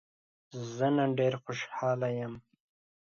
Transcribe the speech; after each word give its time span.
زه 0.75 0.87
نن 0.95 1.09
ډېر 1.19 1.33
خوشحاله 1.43 2.09
يم. 2.21 2.33